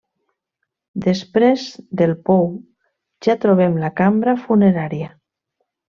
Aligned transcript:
Després 1.07 1.67
del 2.01 2.15
pou, 2.31 2.49
ja 3.29 3.37
trobem 3.47 3.79
la 3.87 3.93
cambra 4.03 4.37
funerària. 4.49 5.13